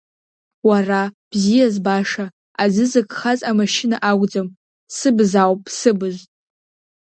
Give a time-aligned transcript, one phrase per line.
[0.67, 1.01] Уара,
[1.31, 2.25] бзиа збаша,
[2.63, 4.47] аӡы зыгхаз амашьына акәӡам,
[4.95, 6.15] сыбз ауп, сыбз.